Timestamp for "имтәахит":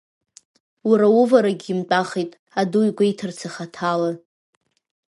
1.73-2.31